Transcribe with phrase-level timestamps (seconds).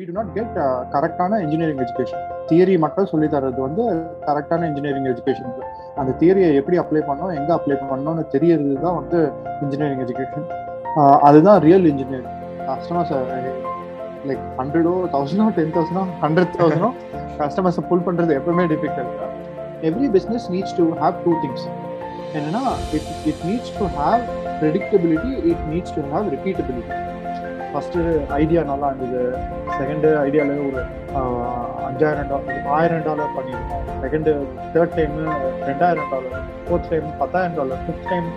[0.00, 0.54] We do not get
[0.92, 3.82] கரெக்டான engineering education theory மட்டும் சொல்லி தர்றது வந்து
[4.28, 5.50] கரெக்டான இன்ஜினியரிங் எஜுகேஷன்
[6.00, 9.18] அந்த தியரியை எப்படி அப்ளை பண்ணோம் எங்கே அப்ளை பண்ணணும்னு தெரியறது தான் வந்து
[9.64, 10.46] இன்ஜினியரிங் எஜுகேஷன்
[11.26, 12.30] அதுதான் ரியல் இன்ஜினியரிங்
[12.68, 13.12] கஸ்டமர்ஸ்
[14.30, 16.90] லைக் ஹண்ட்ரடோ தௌசண்டோ டென் தௌசண்டோ ஹண்ட்ரட் தௌசண்டோ
[17.38, 19.20] கஸ்டமர்ஸை புல் பண்ணுறது எப்பவுமே difficult
[19.90, 21.66] every business needs to have two things
[22.34, 22.64] என்னன்னா
[22.96, 24.24] it it needs to have
[24.60, 26.96] predictability it needs to have repeatability
[27.72, 28.00] first
[28.38, 29.22] idea நல்லா இருந்தது.
[29.78, 30.80] செகண்டு ஐடியாவில் ஒரு
[31.88, 34.32] அஞ்சாயிரம் டாலர் ஆயிரம் டாலர் பண்ணியிருக்கோம் செகண்டு
[34.74, 35.24] தேர்ட் டைமு
[35.68, 38.28] ரெண்டாயிரம் டாலர் ஃபோர்த் டைம் பத்தாயிரம் டாலர் ஃபிஃப்த் டைம்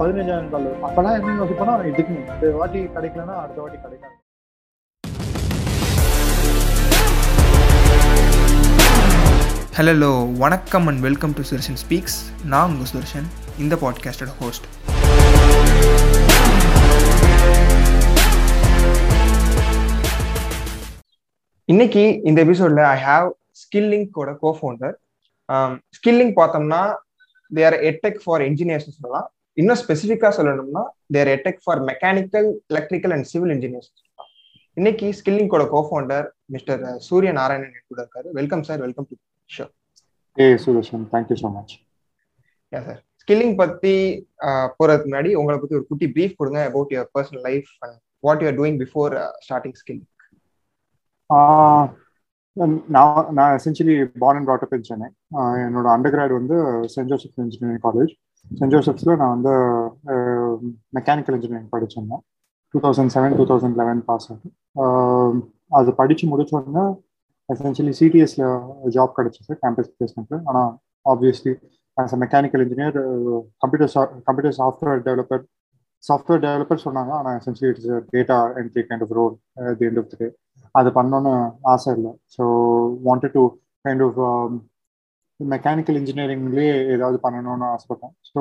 [0.00, 4.16] பதினஞ்சாயிரம் டாலர் அப்போல்லாம் என்ன யோசிப்போனா இதுக்கு இந்த வாட்டி கிடைக்கலன்னா அடுத்த வாட்டி கிடைக்காது.
[9.78, 13.26] ஹலோ வணக்கம் and welcome to Sudarshan speaks நான் உங்கள் சுதர்ஷன்
[13.58, 14.66] இந்த பாட்காஸ்டோட ஹோஸ்ட்
[21.68, 23.26] இன்னைக்கு இந்த எபிசோட்ல ஐ ஹாவ்
[23.62, 24.94] ஸ்கில்லிங்கோட கோ ஃபவுண்டர்
[25.96, 26.82] ஸ்கில்லிங் பார்த்தோம்னா
[27.50, 29.26] தேர் எட்டெக் ஃபார் இன்ஜினியர்ஸ் சொல்லலாம்.
[29.60, 30.82] இன்னும் ஸ்பெசிஃபிக்காக சொல்லணும்னா
[31.14, 34.30] there edtech for mechanical electrical and civil engineers சொல்லலாம்.
[34.76, 38.28] இன்னைக்கு ஸ்கில்லிங்கோட கோ ஃபவுண்டர் மிஸ்டர் சூரிய நாராயணன் கூட இருக்காரு.
[38.40, 39.16] Welcome sir welcome to
[39.50, 39.66] show
[40.36, 41.74] a Sudarshan thank you so much
[42.72, 43.94] yeah sir skilling பத்தி
[44.78, 48.48] போறதுக்கு முன்னாடி உங்களை பத்தி ஒரு குட்டி ப்ரீஃப் கொடுங்க about your personal life and what you
[48.52, 49.12] are doing before
[49.46, 50.02] starting skill
[52.94, 55.08] நான் நான் essentially born and brought up in Chennai
[55.64, 56.56] என்னோட அண்டர் கிராட் வந்து
[56.94, 58.12] saint Joseph engineering college
[58.50, 59.52] saint ஜோசப்ஸில் நான் வந்து
[60.98, 62.22] mechanical engineering படிச்சிருந்தேன்.
[62.74, 65.38] Two thousand seven two thousand eleven pass ஆகும்
[65.78, 66.84] அது படித்து முடிச்சோடனே
[67.48, 68.46] எசென்ஷியலி சிடிஎஸ்ல
[68.96, 70.72] ஜாப் கிடைச்சிச்சு கேம்பஸ் பிளேஸ்மெண்ட்ல ஆனால்
[71.06, 71.52] obviously
[71.96, 72.98] as a mechanical engineer
[73.62, 73.92] computer
[74.28, 75.44] computer software developer
[76.04, 77.12] software developer சொன்னாங்க.
[77.20, 79.34] ஆனால் essentially it's data entry kind of role
[79.80, 80.28] the end of the day
[80.78, 81.34] அது பண்ணணும்னு
[81.72, 82.12] ஆசை இல்லை.
[82.34, 82.42] So
[83.06, 83.44] wanted to
[83.86, 84.20] kind of
[85.40, 88.14] mechanical இன்ஜினியரிங்லேயே ஏதாவது பண்ணணும்னு ஆசைப்பட்டேன்.
[88.32, 88.40] ஸோ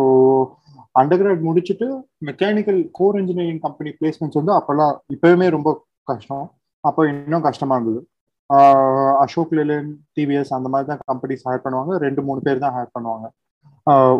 [0.99, 1.87] அண்டர் கிராட் முடிச்சுட்டு
[2.29, 5.71] mechanical core engineering company placements வந்து அப்போல்லாம் இப்போயுமே ரொம்ப
[6.11, 6.45] கஷ்டம்.
[6.83, 8.01] அப்போ இன்னும் கஷ்டமாக இருந்தது.
[9.23, 11.93] அசோக் லேலன் டிவிஎஸ் அந்த மாதிரி தான் கம்பெனிஸ் ஹையர் பண்ணுவாங்க.
[12.05, 13.27] ரெண்டு மூணு பேர் தான் ஹையர் பண்ணுவாங்க.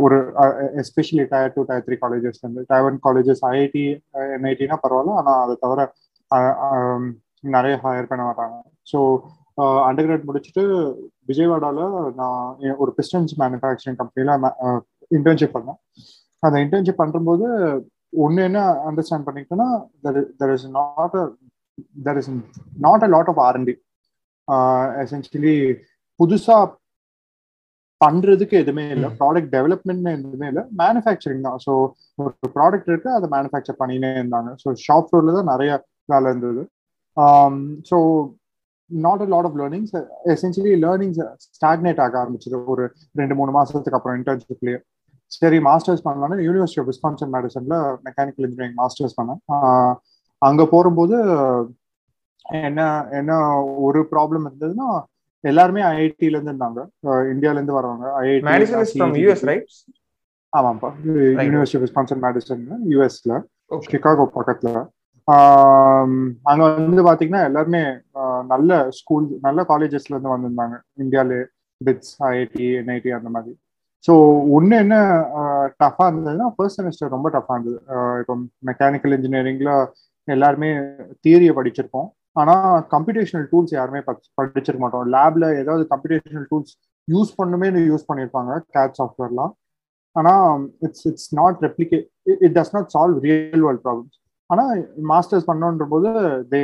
[0.03, 0.17] ஒரு
[0.81, 3.85] especially tier two tier three colleges வந்து டயர் ஒன் காலேஜஸ் ஐஐடி
[4.35, 5.16] என்ஐடினா பரவாயில்ல.
[5.22, 5.79] ஆனால் அதை தவிர
[7.43, 8.55] நிறைய ஹையர் பண்ண மாட்டாங்க.
[8.91, 8.99] ஸோ
[9.87, 10.63] அண்டர் கிராட் முடிச்சுட்டு
[11.29, 11.83] விஜயவாடாவில்
[12.21, 14.33] நான் ஒரு பிஸ்டன்ஸ் மேனுஃபேக்சரிங் கம்பெனியில்
[15.17, 15.79] இன்டர்ன்ஷிப் பண்ணேன்.
[16.43, 17.47] அந்த இன்டர்ன்ஷிப் பண்ணும்போது
[18.25, 18.59] ஒன்று என்ன
[18.89, 19.69] understand பண்ணிக்கிட்டேன்னா
[20.41, 21.25] there is not a
[22.07, 22.29] there is
[22.87, 23.75] not a lot of R and D
[25.03, 25.55] essentially
[26.19, 26.57] புதுசா
[28.01, 29.09] பண்றதுக்கு எதுவுமே இல்லை.
[29.19, 30.63] ப்ராடக்ட் டெவலப்மெண்ட் எதுவுமே இல்லை.
[30.81, 31.59] மேனுஃபேக்சரிங் தான்.
[31.65, 31.71] ஸோ
[32.23, 34.51] ஒரு ப்ராடக்ட் இருக்கு அதை மேனுஃபேக்சர் பண்ணினே இருந்தாங்க.
[34.63, 35.71] ஸோ ஷாப் ஃப்ளோர்ல தான் நிறைய
[36.13, 36.63] வேலை இருந்தது.
[37.89, 37.97] So
[38.91, 39.95] not a lot of learnings
[40.33, 42.83] essentially learnings stagnate ஆக ஆரம்பிச்சது ஒரு
[43.16, 44.79] ரெண்டு மூணு மாசத்துக்கு அப்புறம் இன்டர்ன்ஷிப்லேயே
[45.31, 49.41] சரி மாஸ்டர்ஸ் பண்ணலாம்னு யூனிவர்சிட்டி ஆஃப் விஸ்கான்சன் மெடிசன்ல மெக்கானிக்கல் இன்ஜினியரிங் மாஸ்டர்ஸ் பண்ணேன்.
[50.41, 51.17] அங்க போகும்போது
[52.66, 53.31] என்ன என்ன
[53.88, 54.89] ஒரு ப்ராப்ளம் இருந்ததுன்னா
[55.44, 56.81] எல்லாருமே ஐஐடில இருந்து இருந்தாங்க.
[57.34, 58.05] இந்தியால இருந்து வரவங்க.
[58.22, 58.45] ஐஐடி
[60.53, 60.89] ஆமாப்பா
[61.45, 62.63] யூனிவர்சிட்டி விஸ்கான்சன் மெடிசன்
[62.94, 63.34] யூஎஸ்ல
[63.88, 64.78] சிகாகோ பக்கத்துல.
[66.49, 67.81] அங்க வந்து பாத்தீங்கன்னா எல்லாருமே
[68.51, 70.75] நல்ல ஸ்கூல் நல்ல காலேஜஸ்ல இருந்து வந்திருந்தாங்க.
[71.03, 71.39] இந்தியாலே
[71.81, 73.53] பிட்ஸ் ஐஐடி என்ஐடி அந்த மாதிரி.
[74.07, 74.13] ஸோ
[74.57, 74.95] ஒன்று என்ன
[75.83, 77.79] டஃபாக இருந்ததுன்னா ஃபர்ஸ்ட் செமஸ்டர் ரொம்ப டஃபாக இருந்தது.
[78.21, 78.35] இப்போ
[78.69, 79.71] மெக்கானிக்கல் இன்ஜினியரிங்ல
[80.27, 80.69] எல்லாருமே
[81.25, 82.07] தியரியை படிச்சிருப்போம்.
[82.41, 84.01] ஆனால் கம்ப்யூட்டேஷனல் டூல்ஸ் யாருமே
[84.39, 85.07] படிச்சிருக்க மாட்டோம்.
[85.16, 86.73] லேப்ல ஏதாவது கம்ப்யூட்டேஷனல் டூல்ஸ்
[87.07, 89.53] யூஸ் பண்ணுமே யூஸ் பண்ணியிருப்பாங்க கேட் சாஃப்ட்வேர்லாம்
[90.16, 91.99] ஆனால் it's it's not replicate
[92.45, 94.16] it does not solve real world problems
[94.50, 94.80] ஆனால்
[95.12, 96.09] மாஸ்டர்ஸ் பண்ணோன்ற போது
[96.53, 96.62] they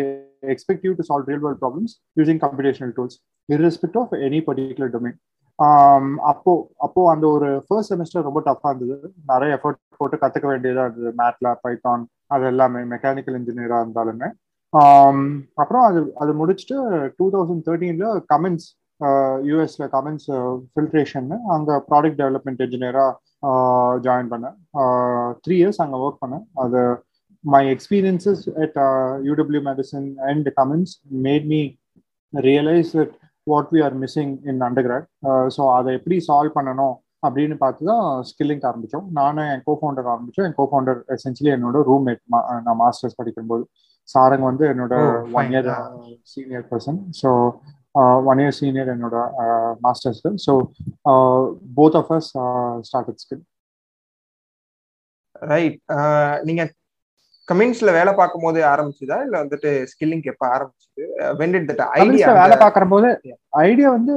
[0.53, 3.17] expect you to solve real world problems using computational tools
[3.49, 5.17] irrespective of any particular domain
[6.31, 6.51] அப்போ
[6.85, 8.95] அப்போ அந்த ஒரு ஃபர்ஸ்ட் செமஸ்டர் ரொம்ப டஃபா இருந்தது.
[9.31, 11.11] நிறைய எஃபர்ட் போட்டு கத்துக்க வேண்டியதா இருந்தது.
[11.19, 14.29] மேட்ல பைத்தான் அது எல்லாமே மெக்கானிக்கல் இன்ஜினியரா இருந்தாலுமே.
[15.61, 16.77] அப்புறம் அது அது முடிச்சுட்டு
[17.17, 18.69] டூ தௌசண்ட் தேர்ட்டீன்ல கமெண்ட்ஸ்
[19.49, 20.27] யூஎஸ்ல கமெண்ட்ஸ்
[20.73, 23.07] ஃபில்ட்ரேஷன் அங்கே ப்ராடக்ட் டெவலப்மெண்ட் இன்ஜினியரா
[24.05, 24.55] ஜாயின் பண்ணேன்.
[25.45, 26.45] த்ரீ இயர்ஸ் அங்கே ஒர்க் பண்ணேன்.
[26.63, 26.81] அது
[27.43, 28.77] my experiences at
[29.29, 30.95] UW Madison and Cummins
[31.27, 31.61] made me
[32.33, 33.15] realise that
[33.47, 35.07] what we are missing in undergrad
[35.55, 36.95] so அதை எப்படி சால்வ் பண்ணணும்
[37.27, 39.05] அப்படின்னு பார்த்து தான் ஸ்கில்லிங் ஆரம்பித்தோம்.
[39.19, 40.45] நானும் என் கோ ஃபவுண்டர் ஆரம்பித்தோம்.
[40.47, 42.21] என் கோ ஃபவுண்டர் எசென்சியலி என்னோட ரூம்மேட்
[42.65, 43.63] நான் மாஸ்டர்ஸ் படிக்கும்போது.
[44.09, 44.95] சாரங் வந்து என்னோட
[45.39, 45.69] one year
[46.31, 47.29] senior person so
[48.29, 49.17] one year senior என்னோட
[49.85, 50.53] மாஸ்டர்ஸ்க்கு so
[51.77, 52.29] both of us
[52.87, 53.43] start skill
[55.51, 55.77] right
[56.49, 56.63] நீங்க
[57.49, 59.17] கமின்ஸ்ல வேலை பார்க்கும் போது ஆரம்பிச்சுதா?
[59.25, 61.05] இல்ல வந்துட்டு ஸ்கில்லிங் எப்ப ஆரம்பிச்சது?
[61.39, 63.09] வென் தட் ஐடியா வேலை பார்க்குற போது
[63.69, 64.15] ஐடியா வந்து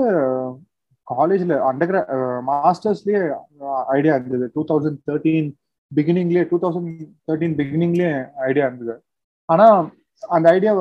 [1.06, 1.96] காலேஜ்ல அண்டர்
[2.50, 3.20] மாஸ்டர்ஸ்லயே
[3.96, 4.46] ஐடியா இருந்தது.
[4.55, 5.50] டூ தௌசண்ட் தேர்ட்டீன்
[5.93, 6.88] பிகினிங்லயே டூ தௌசண்ட்
[7.28, 8.12] தேர்ட்டீன் பிகினிங்லயே
[8.49, 8.96] ஐடியா இருந்தது.
[9.49, 9.67] ஆனா
[10.37, 10.73] அந்த ஐடியா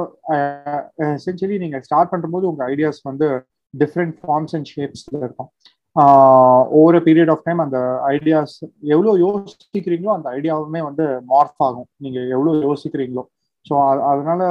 [1.07, 3.27] எசென்சியலி நீங்க ஸ்டார்ட் பண்ணும்போது உங்க ஐடியாஸ் வந்து
[3.74, 5.50] டிஃப்ரெண்ட் ஃபார்ம்ஸ் அண்ட் ஷேப்ஸ்ல இருக்கும்.
[5.95, 7.77] ஒவ்வொரு பீரியட் ஆஃப் டைம் அந்த
[8.13, 8.56] ஐடியாஸ்
[8.95, 11.89] எவ்வளோ யோசிக்கிறீங்களோ அந்த ஐடியாவுமே வந்து மார்க் ஆகும்.
[12.03, 13.24] நீங்க எவ்வளோ யோசிக்கிறீங்களோ.
[13.65, 13.75] ஸோ
[14.12, 14.42] அதனால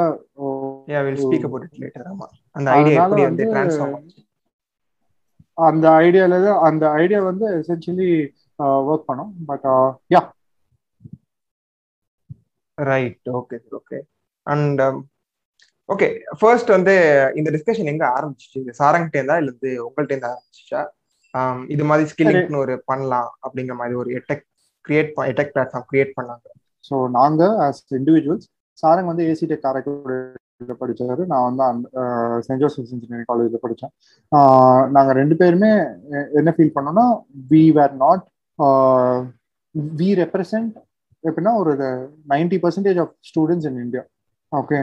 [5.58, 6.34] அந்த ஐடியால
[6.68, 8.08] அந்த ஐடியா வந்து எசென்சியலி
[8.88, 9.32] ஒர்க் பண்ணும்.
[9.50, 9.66] But
[10.14, 10.22] yeah
[12.78, 13.98] right okay okay
[14.46, 14.80] and
[15.88, 16.06] okay
[16.40, 16.94] first வந்து
[17.38, 18.60] இந்த டிஸ்கஷன் எங்க ஆரம்பிச்சிச்சு?
[18.80, 20.82] சாரங்கிட்டே இருந்தா இல்ல வந்து உங்கள்ட்ட இருந்து ஆரம்பிச்சிச்சா?
[21.74, 24.44] இது மாதிரி ஸ்கில்லிங்னு ஒரு பண்ணலாம் அப்படிங்கிற மாதிரி ஒரு edtech
[24.84, 26.46] create edtech platform create பண்ணாங்க.
[26.88, 28.46] ஸோ நாங்க ஆஸ் இண்டிவிஜுவல்ஸ்
[28.82, 31.22] சாரங் வந்து ஏசி டெக் காரைக்குடியில் படிச்சாரு.
[31.32, 31.86] நான் வந்து அந்த
[32.46, 33.92] சென்ட் ஜோசப்ஸ் இன்ஜினியரிங் காலேஜில் படித்தேன்
[34.96, 35.70] நாங்கள் ரெண்டு பேருமே
[36.40, 37.06] என்ன ஃபீல் பண்ணோம்னா
[37.52, 38.24] we were not
[40.00, 40.74] we represent
[41.24, 41.72] எப்படின்னா ஒரு
[42.32, 44.02] ninety percentage of students in India
[44.54, 44.78] okay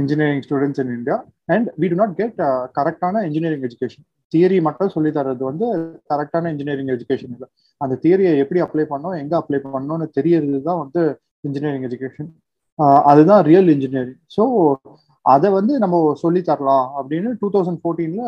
[0.00, 1.16] engineering students in India
[1.48, 2.40] and we do not get
[2.78, 5.66] கரெக்டான இன்ஜினியரிங் எஜுகேஷன் தியரி மட்டும் சொல்லி தர்றது வந்து
[6.12, 7.48] கரெக்டான இன்ஜினியரிங் எஜுகேஷன் இல்லை
[7.80, 11.02] அந்த தியரியை எப்படி அப்ளை பண்ணோம் எங்கே அப்ளை பண்ணணும்னு தெரியறது தான் வந்து
[11.44, 12.30] இன்ஜினியரிங் எஜுகேஷன்
[13.08, 14.44] அதுதான் ரியல் இன்ஜினியரிங் ஸோ
[15.24, 18.24] அதை வந்து நம்ம சொல்லி தரலாம் அப்படின்னு டூ தௌசண்ட் ஃபோர்டீனில்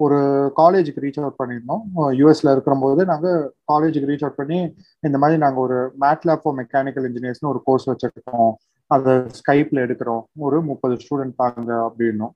[0.00, 0.18] ஒரு
[0.56, 1.82] காலேஜுக்கு ரீச் அவுட் பண்ணியிருந்தோம்.
[2.18, 3.36] யூஎஸ்ல இருக்கிற போது நாங்கள்
[3.68, 4.58] காலேஜுக்கு ரீச் அவுட் பண்ணி
[5.02, 8.52] இந்த மாதிரி நாங்கள் ஒரு மேட்லேப் ஃபார் மெக்கானிக்கல் இன்ஜினியர்ஸ்னு ஒரு கோர்ஸ் வச்சிருக்கோம்.
[8.90, 10.22] அதை ஸ்கைப்ல எடுக்கிறோம்.
[10.46, 12.32] ஒரு முப்பது ஸ்டூடெண்ட் தாங்க அப்படின்னோம்.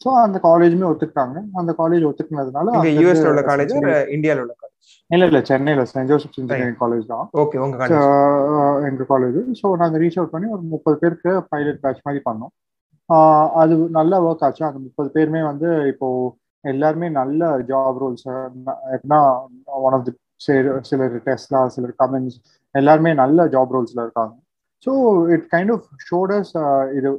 [0.00, 1.38] ஸோ அந்த காலேஜுமே ஒத்துக்கிட்டாங்க.
[1.54, 2.66] அந்த காலேஜ் ஒத்துக்கினதுனால
[2.98, 3.72] யூஎஸ்ல உள்ள காலேஜ்
[4.16, 4.66] இந்தியால உள்ள காலேஜ்
[5.10, 7.26] இல்ல இல்ல சென்னையில சென்ட் ஜோசப்ஸ் இன்ஜினியரிங் காலேஜ் தான்.
[7.42, 8.06] ஓகே உங்க So, காலேஜ்
[8.56, 12.52] ஆஹ் எங்க காலேஜ் ஸோ நாங்கள் ரீச் அவுட் பண்ணி ஒரு முப்பது பேருக்கு பைலட் பேட்ச் மாதிரி பண்ணோம்.
[13.60, 14.62] அது நல்லா ஒர்க் ஆச்சு.
[14.64, 16.08] அந்த முப்பது பேருமே வந்து இப்போ
[16.64, 18.26] எல்லாருமே நல்ல ஜாப் ரோல்ஸ்
[18.94, 19.20] எப்படின்னா
[19.86, 20.12] ஒன் ஆஃப் தி
[20.90, 22.36] சிலர் டெஸ்லா சிலர் கமெண்ட்ஸ்
[22.74, 24.34] எல்லாருமே நல்ல ஜாப் ரோல்ஸ்ல இருக்காங்க.
[24.86, 24.92] So
[25.34, 26.52] it kind of showed us
[26.98, 27.10] இது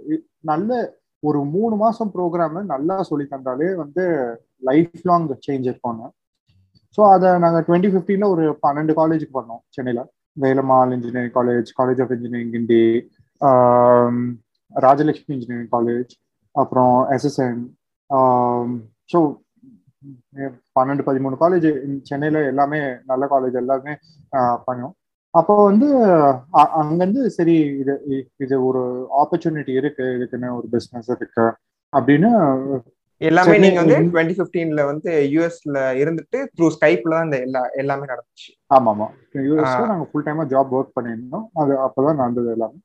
[0.52, 0.72] நல்ல
[1.24, 4.04] ஒரு மூணு மாசம் ப்ரோக்ராம் நல்லா சொல்லி தந்தாலே வந்து
[4.70, 6.04] லைஃப் லாங் சேஞ்ச் இருப்பாங்க
[6.98, 10.06] ஸோ அதை நாங்கள் டுவெண்ட்டி ஃபிஃப்டீனில் ஒரு பன்னெண்டு காலேஜுக்கு பண்ணோம் சென்னையில்.
[10.38, 12.82] Velammal engineering college college of engineering Guindy
[14.76, 16.12] Rajalakshmi engineering college
[16.56, 17.62] அப்புறம் எஸ்எஸ்என்
[19.10, 19.20] ஸோ
[20.78, 21.68] பன்னெண்டு பதிமூணு காலேஜ்
[22.10, 22.80] சென்னையில் எல்லாமே
[23.12, 23.94] நல்ல காலேஜ் எல்லாமே
[24.68, 24.94] பண்ணோம்.
[25.34, 25.88] அப்போ வந்து
[26.82, 27.94] அங்கேருந்து சரி இது
[28.46, 28.82] இது ஒரு
[29.22, 31.46] ஆப்பர்ச்சுனிட்டி இருக்கு இதுக்குன்னு ஒரு பிஸ்னஸ் இருக்கு
[31.94, 32.30] அப்படின்னு
[33.22, 33.98] எல்லாமே நீங்க வந்து.
[34.12, 38.50] டுவெண்ட்டி ஃபிஃப்டீன்ல வந்து யூஎஸ்ல இருந்துட்டு த்ரூ ஸ்கைப்ல தான் இந்த எல்லா எல்லாமே நடந்துச்சு.
[38.76, 39.08] ஆமா ஆமா
[39.48, 39.90] யூஎஸ்ல.
[39.92, 41.46] நாங்க ஃபுல் டைமா ஜாப் ஒர்க் பண்ணியிருந்தோம்.
[41.62, 42.80] அது அப்பதான் நடந்தது எல்லாமே.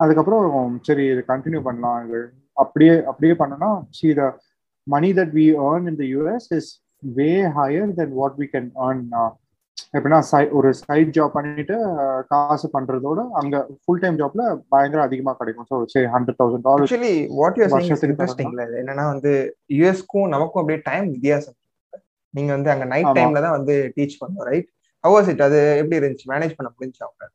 [0.00, 2.20] அதுக்கப்புறம் சரி இது கண்டினியூ பண்ணலாம் இது
[2.56, 4.06] அப்படியே அப்படியே பண்ணோம்னா see
[4.80, 6.70] the money that we earn in the US is
[7.02, 9.02] way higher then what we can earn
[9.94, 11.76] எப்படின்னா சை- ஒரு சைட் ஜாப் பண்ணிட்டு
[12.28, 15.68] காசு பண்றதோட அங்க ஃபுல் டைம் ஜாப்ல பயங்கர அதிகமா கிடைக்கும்.
[15.70, 19.32] ஸோ சரி hundred thousand dollar actually what you வருஷத்துக்கு இன்ட்ரெஸ்டிங்ல என்னன்னா வந்து
[19.70, 21.56] யூஎஸ்க்கும் நமக்கும் அப்படியே டைம் வித்தியாசம்.
[22.34, 23.08] நீங்க வந்து அங்க நைட்.
[23.18, 24.68] டைம்ல தான் வந்து டீச் பண்ணோம் ரைட்
[25.04, 26.28] ஹவர்ஸ் இட் அது எப்படி இருந்துச்சு?
[26.28, 27.26] மேனேஜ் பண்ண முடிஞ்சு அவங்க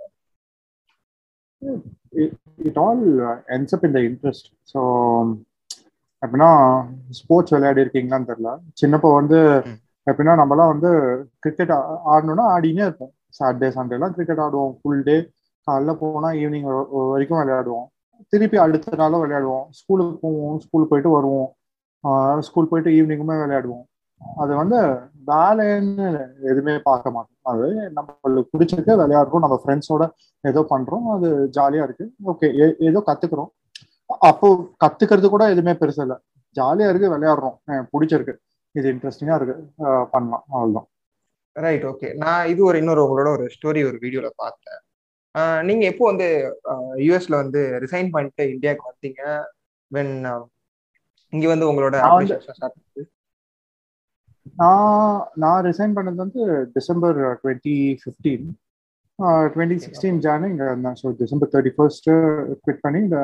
[2.65, 3.03] it all
[3.71, 4.45] up in the interest.
[4.73, 4.79] So
[6.25, 6.49] எப்படின்னா
[7.19, 8.51] ஸ்போர்ட்ஸ் விளையாடி இருக்கீங்களான்னு தெரியல.
[8.81, 9.39] சின்னப்போ வந்து.
[10.11, 10.91] எப்படின்னா நம்மலாம் வந்து
[11.39, 11.71] கிரிக்கெட்
[12.13, 13.11] ஆடணும்னா ஆடினே இருப்போம்.
[13.37, 14.75] சாட்டர்டே சண்டேலாம் கிரிக்கெட் ஆடுவோம்.
[14.81, 15.15] ஃபுல் டே
[15.67, 16.67] காலைல போனால் ஈவினிங்
[17.11, 17.87] வரைக்கும் விளையாடுவோம்.
[18.29, 19.65] திருப்பி அடுத்த நாளும் விளையாடுவோம்.
[19.79, 20.59] ஸ்கூலுக்கு போவோம்.
[20.65, 21.49] ஸ்கூல் போயிட்டு வருவோம்.
[22.47, 23.83] ஸ்கூல் போயிட்டு ஈவினிங்குமே விளையாடுவோம்.
[24.41, 24.77] அது வந்து
[25.27, 26.07] வேலைன்னு
[26.49, 27.41] எதுவுமே பார்க்க மாட்டோம்.
[27.51, 27.65] அது
[27.95, 29.43] நம்மளுக்கு பிடிச்சிருக்கு விளையாடுறோம்.
[29.45, 30.03] நம்ம ஃப்ரெண்ட்ஸோட
[30.51, 31.07] ஏதோ பண்றோம்.
[31.15, 32.07] அது ஜாலியா இருக்கு.
[32.31, 32.47] ஓகே
[32.89, 33.51] ஏதோ கத்துக்கிறோம்.
[34.09, 34.47] அப்போ
[34.83, 36.17] கத்துக்கிறது கூட எதுவுமே பெருசு இல்லை.
[36.55, 37.55] ஜாலியா இருக்கு விளையாடுறோம்.
[37.93, 38.35] பிடிச்சிருக்கு.
[38.75, 39.55] இது இன்ட்ரெஸ்டிங்கா இருக்கு.
[40.13, 40.45] பண்ணலாம்.
[40.53, 40.87] அவ்வளவுதான்.
[41.55, 44.81] ரைட் ஓகே நான் இது ஒரு இன்னொரு உங்களோட ஒரு ஸ்டோரி ஒரு வீடியோல பார்த்தேன்.
[45.67, 46.27] நீங்க எப்போ வந்து
[47.05, 49.21] யூஎஸ்ல வந்து ரிசைன் பண்ணிட்டு இந்தியாவுக்கு வந்தீங்க?
[49.91, 50.13] வென்
[51.33, 51.95] இங்க வந்து உங்களோட?
[54.61, 56.41] நான் நான் ரிசைன் பண்ணது வந்து
[56.75, 58.45] December twenty fifteen
[59.53, 62.09] twenty sixteen Jan இங்கே இருந்தேன் so December thirty first
[62.63, 63.19] quit பண்ணி இந்த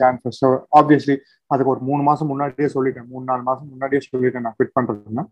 [0.00, 0.46] ஜான் ஃபர்ஸ்ட்
[0.78, 1.16] ஆப்வியஸ்லி
[1.50, 3.08] அதுக்கு ஒரு மூணு மாசம் முன்னாடியே சொல்லிட்டேன்.
[3.12, 5.24] மூணு நாலு மாசம் முன்னாடியே சொல்லிட்டேன் நான் குவிட் பண்றதுன்னு.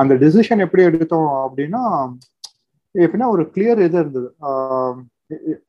[0.00, 1.82] அந்த டிசிஷன் எப்படி எடுத்தோம் அப்படின்னா
[2.94, 4.28] எப்படின்னா ஒரு கிளியர் இது இருந்தது.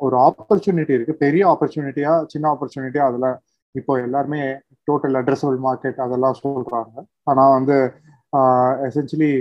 [0.06, 1.14] ஒரு ஆப்பர்ச்சுனிட்டி இருக்கு.
[1.26, 3.30] பெரிய ஆப்பர்ச்சுனிட்டியா சின்ன ஆப்பர்ச்சுனிட்டியா அதில்
[3.76, 4.42] இப்போ எல்லாருமே
[4.90, 6.96] டோட்டல் அட்ரஸபிள் மார்க்கெட் அதெல்லாம் சொல்றாங்க.
[7.30, 7.78] ஆனா வந்து
[8.88, 9.32] essentially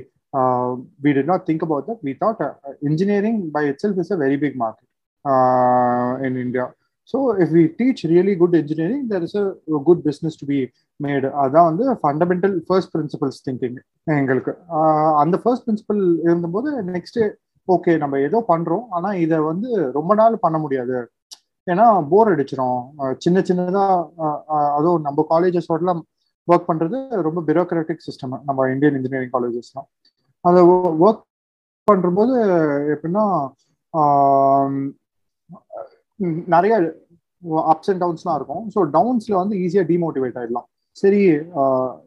[1.04, 1.64] we did not think
[2.06, 4.90] We thought uh, thought engineering pie is a very big very big market
[6.26, 6.66] in India
[7.12, 10.60] so if we teach really good engineering is is a good business to be
[11.00, 13.76] made அதான் வந்து fundamental first principles thinking
[14.20, 14.52] எங்களுக்கு.
[14.76, 17.20] Uh, அந்த first principle இருந்தபோது next
[17.68, 18.84] okay நம்ம ஏதோ பண்றோம்.
[18.90, 20.98] ஆனா இதை வந்து ரொம்ப நாள் பண்ண முடியாது.
[21.66, 23.86] ஏன்னா போர் அடிச்சிடும் uh, சின்ன சின்னதா
[24.26, 24.38] uh,
[24.78, 26.02] அதுவும் நம்ம காலேஜஸோடலாம்
[26.48, 29.88] ஒர்க் பண்றது ரொம்ப பியூரோக்ராட்டிக் சிஸ்டம் நம்ம இந்தியன் இன்ஜினியரிங் காலேஜஸ்லாம்
[30.48, 30.60] அதை
[31.04, 31.24] ஒர்க்
[31.88, 32.34] பண்ணும்போது
[32.94, 33.24] எப்படின்னா
[36.54, 36.74] நிறைய
[37.72, 38.64] அப்ஸ் அண்ட் டவுன்ஸ்லாம் இருக்கும்.
[38.74, 40.68] ஸோ டவுன்ஸ்ல வந்து ஈஸியாக டிமோட்டிவேட் ஆயிடலாம்.
[41.00, 41.20] சரி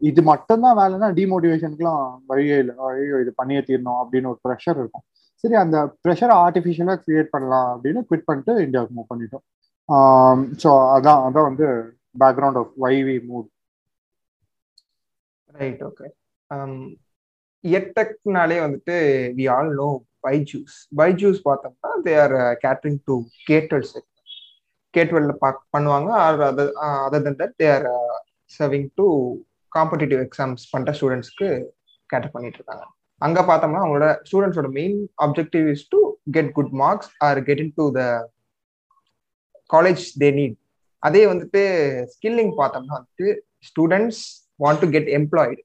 [0.10, 2.74] இது மட்டும்தான் வேலைன்னா டிமோட்டிவேஷனுக்குலாம் வழியே இல்லை.
[2.88, 5.06] ஐயோ இது பண்ணியே தீரணும் அப்படின்னு ஒரு ப்ரெஷர் இருக்கும்.
[5.44, 9.46] சரி அந்த ப்ரெஷரை ஆர்டிஃபிஷியலாக கிரியேட் பண்ணலாம் அப்படின்னு குவிட் பண்ணிட்டு இந்தியாவுக்கு மூவ் பண்ணிட்டோம்.
[10.64, 11.68] ஸோ அதான் அதான் வந்து
[12.24, 13.46] background of why we move
[15.60, 16.08] right okay
[17.64, 18.96] எட்டெக்னாலே வந்துட்டு
[19.38, 19.90] we all know
[20.26, 23.16] Byju's Byju's பார்த்தோம்னா they are catering to
[23.50, 24.08] K twelve segment
[24.94, 26.10] கேட்வெல்ல பாக் பண்ணுவாங்க.
[26.24, 26.72] Or other
[27.06, 27.88] other than that they are
[28.58, 29.06] serving to
[29.72, 31.50] competitive exams பண்ணுற ஸ்டூடெண்ட்ஸ்க்கு
[32.10, 32.84] cater பண்ணிட்டு இருக்காங்க.
[33.22, 36.00] அங்க பார்த்தோம்னா அவங்களோட ஸ்டூடெண்ட்ஸோட main objective is to
[36.38, 38.02] get good marks or get in to the
[39.70, 40.58] college they need
[41.04, 41.62] அதே வந்துட்டு
[42.14, 43.28] ஸ்கில்லிங் பார்த்தோம்னா வந்துட்டு
[43.70, 44.22] students
[44.64, 45.62] want to get employed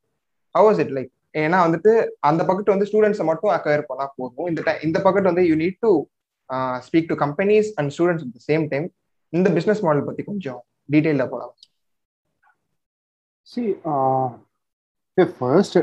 [0.54, 1.10] how is it like
[1.42, 1.92] ஏன்னா வந்துட்டு
[2.28, 4.48] அந்த பக்கெட் வந்து ஸ்டூடெண்ட்ஸை மட்டும் அக்வயர் பண்ணா போதும்.
[4.50, 5.92] இந்த இந்த பக்கெட் வந்து you need to
[6.86, 8.86] speak to companies and students at the same time
[9.32, 10.60] இந்த பிசினஸ் மாடல் பத்தி கொஞ்சம்
[10.94, 11.54] டீட்டெயில போலாம்.
[13.52, 13.62] சி
[15.38, 15.78] ஃபர்ஸ்ட்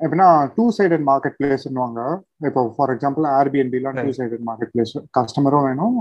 [0.00, 2.00] எப்படின்னா டூ சைடட் மார்க்கெட் பிளேஸ்னுவாங்க
[2.48, 5.96] இப்போ ஃபார் எக்ஸாம்பிள் ஏர்பிஎன்பிலாம் டூ சைடட் மார்க்கெட் பிளேஸ் கஸ்டமரும் வேணும்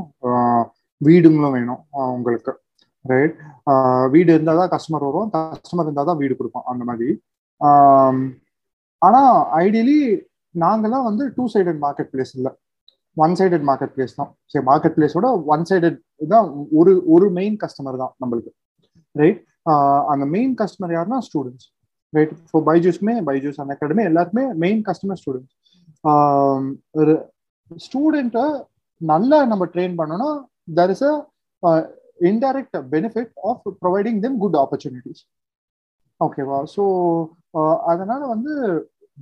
[1.01, 1.81] வீடுங்களும் வேணும்
[2.15, 2.51] உங்களுக்கு.
[3.11, 3.35] ரைட்
[4.13, 7.09] வீடு இருந்தால் தான் கஸ்டமர் வரும் கஸ்டமர் இருந்தால் தான் வீடு கொடுப்போம் அந்த மாதிரி.
[9.01, 9.33] ஆனால்
[9.63, 9.97] ஐடியலி
[10.55, 12.51] நாங்கெல்லாம் வந்து டூ சைடட் மார்க்கெட் பிளேஸ் இல்லை.
[13.17, 14.31] ஒன் சைடட் மார்க்கெட் பிளேஸ் தான்.
[14.51, 15.99] சரி மார்க்கெட் பிளேஸோட ஒன் சைடட்
[16.33, 16.47] தான்
[16.79, 18.51] ஒரு ஒரு மெயின் கஸ்டமர் தான் நம்மளுக்கு.
[19.15, 19.41] ரைட்
[20.13, 21.67] அந்த மெயின் கஸ்டமர் யாருன்னா ஸ்டூடெண்ட்ஸ்
[22.13, 25.53] ரைட் ஸோ பைஜூஸ்மே பைஜூஸ் அந்த அகாடமி எல்லாருக்குமே மெயின் கஸ்டமர் ஸ்டூடெண்ட்ஸ்
[27.85, 28.45] ஸ்டூடெண்ட்டை
[29.01, 30.29] நல்லா நம்ம ட்ரெயின் பண்ணோம்னா
[30.77, 31.13] there is a
[32.31, 35.23] indirect benefit of providing them good opportunities
[36.21, 36.59] ஓகேவா?
[36.75, 36.83] ஸோ
[37.91, 38.53] அதனால வந்து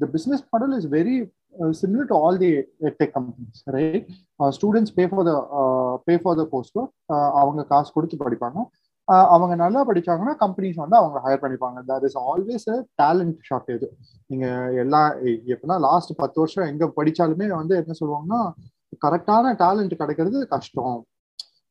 [0.01, 1.15] the business model is very
[1.79, 2.47] similar to all the
[2.99, 4.05] tech companies, right?
[4.39, 6.89] Uh, students pay for the uh, pay for the coursework.
[7.41, 8.57] அவங்க காசு கொடுத்து படிப்பாங்க.
[9.33, 11.77] அவங்க நல்லா படிச்சாங்கன்னா companies வந்து அவங்க ஹையர் பண்ணிப்பாங்க.
[11.89, 12.67] That is always
[13.01, 13.85] talent shortage
[14.31, 14.47] நீங்க
[14.83, 15.01] எல்லா
[15.53, 18.41] எப்படின்னா லாஸ்ட் பத்து வருஷம் எங்க படிச்சாலுமே வந்து என்ன சொல்லுவாங்கன்னா
[19.05, 20.99] கரெக்டான டேலண்ட் கிடைக்கிறது கஷ்டம்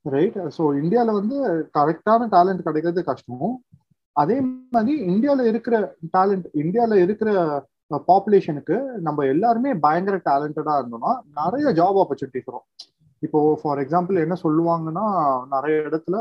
[0.05, 1.39] ரைட் ஸோ இந்தியாவில் வந்து
[1.79, 3.53] கரெக்டான டேலண்ட் கிடைக்கிறது கஷ்டம்.
[4.21, 4.37] அதே
[4.75, 5.77] மாதிரி இந்தியாவில் இருக்கிற
[6.17, 7.31] டேலண்ட் இந்தியாவில் இருக்கிற
[8.09, 8.77] பாப்புலேஷனுக்கு
[9.07, 12.67] நம்ம எல்லாருமே பயங்கர டேலண்டடா இருந்தோம்னா நிறைய ஜாப் ஆப்பர்ச்சுனிட்டிஸ் வரும்.
[13.27, 15.07] இப்போ ஃபார் எக்ஸாம்பிள் என்ன சொல்லுவாங்கன்னா
[15.55, 16.17] நிறைய இடத்துல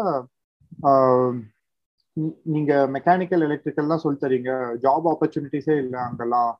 [2.55, 4.51] நீங்க மெக்கானிக்கல் எலக்ட்ரிக்கல்லாம் சொல்லி தரீங்க.
[4.85, 6.51] ஜாப் ஆப்பர்ச்சுனிட்டிஸே இல்லை அங்கெல்லாம்.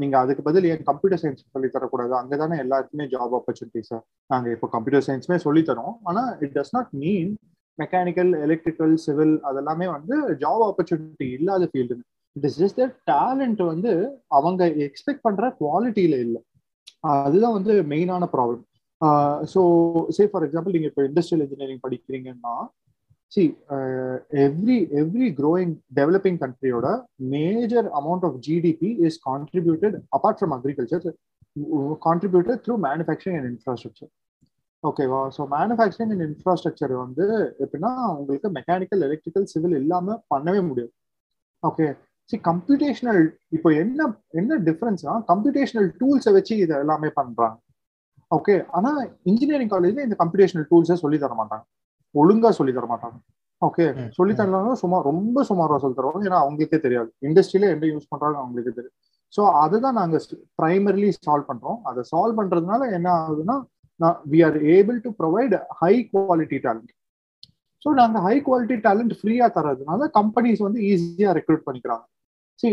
[0.00, 2.12] நீங்க அதுக்கு பதில் ஏன் கம்ப்யூட்டர் சயின்ஸ் சொல்லி தரக்கூடாது?
[2.20, 3.94] அங்கதானே எல்லாருக்குமே ஜாப் ஆப்பர்ச்சுனிட்டிஸ்
[4.32, 5.94] நாங்க இப்போ கம்ப்யூட்டர் சயின்ஸுமே சொல்லி தரோம்.
[6.10, 7.30] ஆனா it does not mean
[7.78, 11.96] mechanical electrical civil அதெல்லாமே வந்து ஜாப் ஆப்பர்ச்சுனிட்டி இல்லாத field
[12.36, 13.92] it is just talent வந்து
[14.30, 16.40] அவங்க எக்ஸ்பெக்ட் பண்ற குவாலிட்டியில இல்லை.
[17.24, 18.62] அதுதான் வந்து மெயினான problem
[19.52, 19.60] so
[20.16, 22.54] say for example நீங்க இப்போ industrial engineering படிக்கிறீங்கன்னா
[23.32, 23.42] see
[24.44, 26.88] every every growing developing கண்ட்ரியோட
[27.34, 31.06] major amount of GDP is contributed apart from agriculture
[32.06, 34.10] contributed through manufacturing and infrastructure
[34.84, 37.24] ஓகேவா ஸோ மேனுஃபேக்சரிங் அண்ட் இன்ஃப்ராஸ்ட்ரக்சர் வந்து
[37.64, 40.92] எப்படின்னா உங்களுக்கு மெக்கானிக்கல் எலக்ட்ரிக்கல் சிவில் இல்லாம பண்ணவே முடியாது.
[41.62, 41.86] Okay
[42.30, 43.22] C computational
[43.56, 44.08] இப்போ என்ன
[44.40, 47.56] என்ன டிஃபரன்ஸ்னா கம்ப்யூட்டேஷனல் டூல்ஸை வச்சு இதை எல்லாமே பண்றாங்க.
[48.30, 48.90] ஓகே ஆனா
[49.30, 51.64] இன்ஜினியரிங் காலேஜ்ல இந்த கம்ப்யூட்டேஷனல் டூல்ஸை சொல்லி தர மாட்டாங்க.
[52.14, 53.16] ஒழுங்கா சொல்லி தர மாட்டாங்க.
[53.62, 53.84] ஓகே
[54.16, 56.28] சொல்லி தரலாம் சும்மா ரொம்ப சுமாரா சொல்லி தருவாங்க.
[56.30, 57.10] ஏன்னா அவங்களுக்கே தெரியாது.
[57.28, 58.96] இண்டஸ்ட்ரியில என்ன யூஸ் பண்றாங்க அவங்களுக்கு தெரியும்
[59.32, 60.16] ஸோ அதுதான் நாங்க
[60.60, 61.78] பிரைமரிலி சால்வ் பண்றோம்.
[61.90, 63.56] அதை சால்வ் பண்றதுனால என்ன ஆகுதுன்னா
[64.32, 66.92] we are able to provide high quality talent
[67.82, 72.04] so நாங்கள் ஹை குவாலிட்டி டேலண்ட் ஃப்ரீயாக தரதுனால கம்பெனிஸ் வந்து ஈஸியாக ரெக்ரூட் பண்ணிக்கிறாங்க.
[72.60, 72.68] சி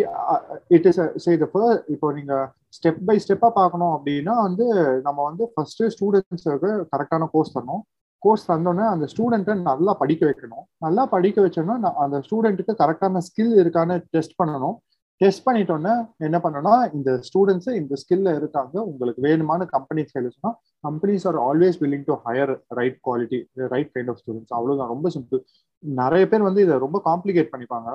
[0.75, 1.62] இட் இஸ் செய்தப்போ
[1.94, 2.34] இப்போ நீங்க
[2.78, 4.66] ஸ்டெப் பை ஸ்டெப்பா பார்க்கணும் அப்படின்னா வந்து
[5.08, 7.82] நம்ம வந்து ஃபர்ஸ்ட் ஸ்டூடெண்ட்ஸுக்கு கரெக்டான கோர்ஸ் தரணும்.
[8.24, 10.66] கோர்ஸ் தந்தோடனே அந்த ஸ்டூடெண்ட்டை நல்லா படிக்க வைக்கணும்.
[10.86, 14.78] நல்லா படிக்க வச்சோன்னா அந்த ஸ்டூடெண்ட்டுக்கு கரெக்டான ஸ்கில் இருக்கான்னு டெஸ்ட் பண்ணணும்.
[15.22, 15.94] டெஸ்ட் பண்ணிட்டோன்னே
[16.28, 20.51] என்ன பண்ணோம்னா இந்த ஸ்டூடெண்ட்ஸ் இந்த ஸ்கில்ல இருக்காங்க உங்களுக்கு வேணுமான கம்பெனி சொன்னா
[20.88, 23.40] companies are always willing to hire right quality
[23.74, 24.94] right kind of students அவ்வளவுதான்.
[24.96, 25.42] ரொம்ப சிம்பிள்
[25.84, 27.90] நிறைய பேர் வந்து இதை ரொம்ப காம்ப்ளிகேட் பண்ணிப்பாங்க.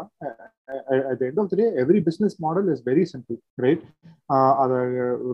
[1.11, 3.85] At end of day every business model is very simple right
[4.63, 4.79] அதை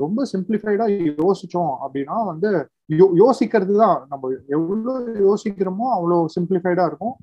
[0.04, 0.86] ரொம்ப சிம்பிளிஃபைடா
[1.22, 2.50] யோசிச்சோம் அப்படின்னா வந்து
[3.22, 4.94] யோசிக்கிறது தான் நம்ம எவ்வளோ
[5.28, 7.14] யோசிக்கிறோமோ அவ்வளோ சிம்பிளிஃபைடா இருக்கும்.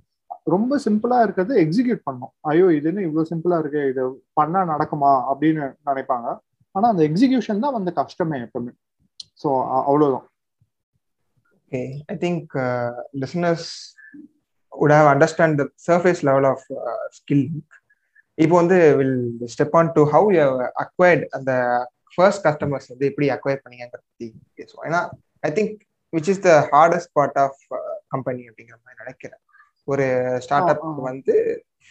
[0.55, 2.33] ரொம்ப சிம்பிளா இருக்கிறது எக்ஸிக்யூட் பண்ணும்.
[2.51, 4.03] ஐயோ இதுன்னு இவ்வளவு சிம்பிளா இருக்கு இது
[4.39, 6.27] பண்ணா நடக்குமா அப்படின்னு நினைப்பாங்க.
[6.75, 8.73] ஆனா அந்த எக்ஸிகியூஷன் தான் வந்து கஷ்டமே எப்பவுமே.
[9.43, 9.49] ஸோ
[9.89, 10.27] அவ்வளவுதான்.
[11.63, 11.81] Okay
[12.13, 12.53] I think
[13.23, 13.69] listeners
[14.73, 17.43] would have understand the surface level of uh, skill.
[18.43, 19.17] இப்போ வந்து will
[19.53, 20.43] step on to how you
[20.83, 21.51] acquired அந்த
[22.13, 24.27] ஃபர்ஸ்ட் கஸ்டமர்ஸ் வந்து எப்படி அக்வயர் பண்ணீங்கிறத பத்தி
[24.57, 24.85] பேசுவோம்.
[24.89, 25.01] ஏன்னா
[25.47, 25.73] I think
[26.13, 27.59] which is the hardest part of
[28.13, 29.41] company அப்படிங்கிற மாதிரி நினைக்கிறேன்.
[29.91, 30.05] ஒரு
[30.45, 31.35] ஸ்டார்ட் அப் வந்து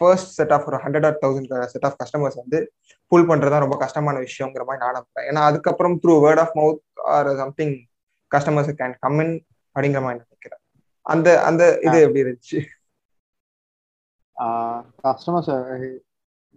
[0.01, 2.59] ஃபர்ஸ்ட் செட் ஆஃப் ஒரு hundred or thousand set of customers வந்து
[3.13, 5.27] புல் பண்றதா ரொம்ப கஷ்டமான விஷயங்கிற மாதிரி நான் நம்புறேன்.
[5.31, 6.83] ஏன்னா அதுக்கப்புறம் through word of mouth
[7.17, 7.75] or something
[8.33, 9.35] customers can come in
[9.77, 10.63] அப்படிங்கிற மாதிரி நினைக்கிறேன்.
[11.07, 12.59] அந்த அந்த இது எப்படி இருந்துச்சு?
[15.07, 15.51] கஸ்டமர்ஸ்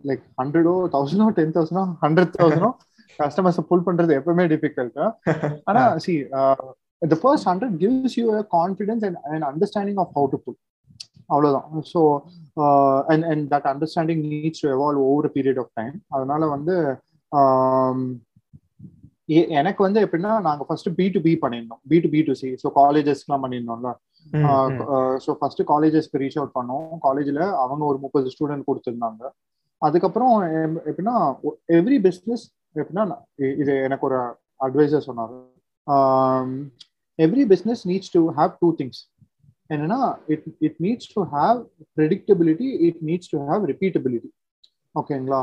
[0.03, 2.69] லைக் ஹண்ட்ரடோ தௌசண்டோ டென் தௌசண்டோ ஹண்ட்ரட் தௌசண்டோ
[3.19, 4.99] கஸ்டமர்ஸ் புல் பண்றது எப்பவுமே டிஃபிகல்ட்
[5.69, 6.13] ஆனா see
[7.13, 8.25] the first hundred gives you
[8.57, 10.59] confidence and and understanding of how to pull
[11.31, 11.67] அவ்வளவுதான்.
[11.91, 12.01] So
[13.11, 16.75] and and that understanding needs to evolve over period of time அதனால வந்து
[19.59, 21.81] எனக்கு வந்து எப்படின்னா நாங்க ஃபர்ஸ்ட் பி டு பி பண்ணியிருந்தோம்.
[21.91, 23.91] B to B to C so காலேஜஸ்க்குலாம் பண்ணியிருந்தோம்ல.
[25.25, 26.89] So first காலேஜஸ்க்கு ரீச் அவுட் பண்ணோம்.
[27.05, 29.23] காலேஜ்ல அவங்க ஒரு முப்பது ஸ்டூடெண்ட் கொடுத்துருந்தாங்க.
[29.81, 30.33] அதுக்கப்புறம்
[30.89, 31.15] எப்படின்னா
[31.77, 32.43] எவ்ரி பிஸ்னஸ்
[32.81, 33.05] எப்படின்னா
[33.61, 34.19] இது எனக்கு ஒரு
[34.65, 35.37] அட்வைசர் சொன்னாரு.
[37.19, 39.01] Every business needs to have two things
[39.73, 39.99] என்னன்னா
[40.33, 41.57] it it needs to have
[41.97, 44.29] predictability it needs to have repeatability
[44.95, 45.39] ஓகேங்களா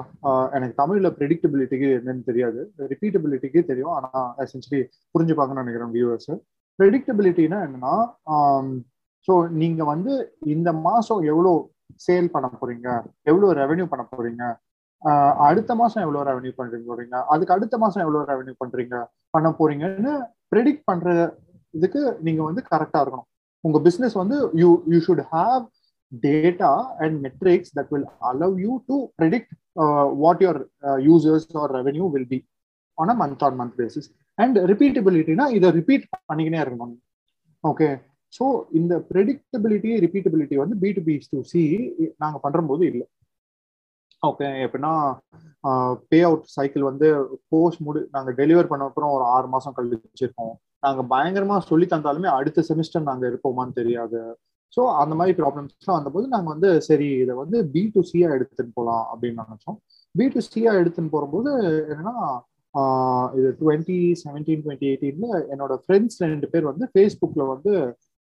[0.57, 2.61] எனக்கு தமிழ்ல ப்ரெடிக்டபிலிட்டிக்கு என்னன்னு தெரியாது.
[2.93, 3.95] ரிப்பீட்டபிலிட்டிக்கு தெரியும்.
[3.99, 4.81] ஆனா எசென்சியலி
[5.15, 6.33] புரிஞ்சுப்பாங்கன்னு நினைக்கிறேன் வியூவர்ஸ்
[6.79, 7.95] ப்ரெடிக்டபிலிட்டினா என்னன்னா
[9.29, 10.13] ஸோ நீங்க வந்து
[10.55, 11.53] இந்த மாசம் எவ்வளோ
[12.07, 12.89] சேல் பண்ண போறீங்க?
[13.31, 14.43] எவ்வளோ ரெவென்யூ பண்ண போறீங்க?
[15.49, 17.17] அடுத்த மாசம் எவ்வளோ ரெவென்யூ பண்றீங்க போறீங்க?
[17.33, 18.97] அதுக்கு அடுத்த மாசம் எவ்வளோ ரெவென்யூ பண்றீங்க?
[19.35, 20.13] பண்ண போறீங்கன்னு
[20.53, 21.09] ப்ரெடிக்ட் பண்ற
[21.75, 23.29] இதுக்கு நீங்க வந்து கரெக்டா இருக்கணும்.
[23.69, 25.63] உங்க பிசினஸ் வந்து you you should have
[26.27, 26.73] data
[27.05, 29.51] and metrics that will allow you to predict
[30.23, 30.61] what your
[31.09, 32.39] users are revenue will be
[32.99, 36.95] on a month on month basis and ரிப்பீட்டபிலிட்டினா இதை ரிப்பீட் பண்ணிக்கினே இருக்கணும்.
[37.65, 37.89] ஓகே
[38.33, 38.45] ஸோ
[38.79, 41.63] இந்த predictability repeatability வந்து B to B to C
[42.23, 43.07] நாங்கள் பண்ணும்போது இல்லை.
[44.23, 44.93] Okay எப்படின்னா
[46.11, 47.09] pay uh, out cycle வந்து
[47.53, 52.65] போஸ்ட் முடி நாங்கள் டெலிவர் பண்ண அப்புறம் ஒரு ஆறு மாதம் கழிச்சிருக்கோம் நாங்கள் பயங்கரமாக சொல்லி தந்தாலுமே அடுத்த
[52.69, 54.21] செமிஸ்டர் நாங்கள் இருப்போமான்னு தெரியாது.
[54.73, 59.05] ஸோ அந்த மாதிரி ப்ராப்ளம்ஸ்லாம் வந்தபோது நாங்கள் வந்து சரி இதை வந்து பி டு சியா எடுத்துன்னு போகலாம்
[59.13, 59.79] அப்படின்னு நினச்சோம்.
[60.15, 61.53] பி டு சியா எடுத்துன்னு போகும்போது
[61.93, 62.15] என்னன்னா
[63.39, 67.73] இது டுவெண்ட்டி செவன்டீன் டுவெண்ட்டி எயிட்டீன்ல என்னோட ஃப்ரெண்ட்ஸ் ரெண்டு பேர் வந்து ஃபேஸ்புக்ல வந்து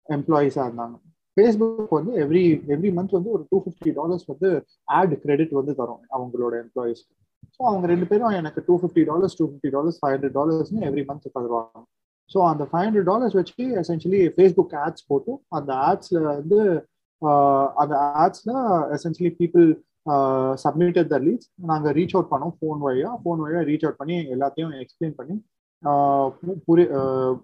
[0.10, 0.96] எம்ப்ளாயிஸாக இருந்தாங்க.
[1.38, 2.44] ஃபேஸ்புக் வந்து எவ்ரி
[2.76, 4.50] எவ்ரி மந்த் வந்து ஒரு டூ ஃபிஃப்டி டாலர்ஸ் வந்து
[4.98, 7.14] ஆட் கிரெடிட் வந்து தரும் அவங்களோட எம்ப்ளாயிஸ்க்கு
[7.56, 11.04] ஸோ அவங்க ரெண்டு பேரும் எனக்கு two fifty dollars two fifty dollars five hundred டாலர்ஸ்னு every
[11.10, 11.86] month தருவாங்க.
[12.32, 16.60] ஸோ அந்த ஃபைவ் ஹண்ட்ரட் டாலர்ஸ் வச்சு எசென்ஷியலி ஃபேஸ்புக் ஆட்ஸ் போட்டு அந்த ஆட்ஸ்ல வந்து
[17.82, 18.52] அந்த ஆட்ஸ்ல
[18.98, 19.66] essentially people
[20.64, 24.74] submitted the leads நாங்கள் ரீச் அவுட் பண்ணோம் ஃபோன் வழியாக ஃபோன் வழியாக ரீச் அவுட் பண்ணி எல்லாத்தையும்
[24.84, 25.36] எக்ஸ்பிளைன் பண்ணி
[26.66, 26.86] புரிய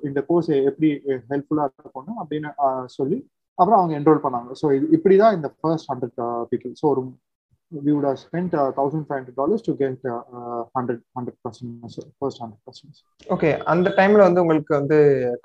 [0.07, 0.89] இந்த கோர்ஸ் எப்படி
[1.31, 2.49] ஹெல்ப்ஃபுல்லாக இருக்கும்னு அப்படின்னு
[2.97, 3.17] சொல்லி
[3.57, 4.49] அப்புறம் அவங்க என்ரோல் பண்ணாங்க.
[4.61, 6.17] ஸோ இது இப்படி தான் இந்த ஃபர்ஸ்ட் ஹண்ட்ரட்
[6.51, 7.01] பீப்புள் ஸோ ஒரு
[7.71, 12.57] we would have spent uh, $1,500 to get uh, uh, 100, 100 customers, first 100
[12.67, 12.99] customers.
[13.27, 14.97] Okay அந்த டைம்ல வந்து உங்களுக்கு வந்து